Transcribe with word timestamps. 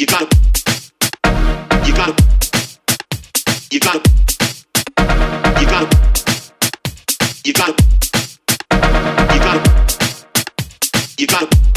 You 0.00 0.06
gotta. 0.06 0.34
You 1.84 1.92
gotta. 1.92 2.14
You 3.70 3.80
gotta. 3.80 4.02
You 5.60 5.66
gotta. 5.66 5.88
You 7.44 7.52
got. 7.52 7.74
You 9.28 9.40
got. 9.44 9.60
You 11.18 11.26
got. 11.26 11.69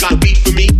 got 0.00 0.18
beat 0.20 0.38
for 0.38 0.52
me? 0.52 0.79